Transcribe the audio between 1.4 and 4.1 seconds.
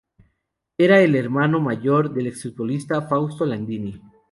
mayor del exfutbolista Fausto Landini.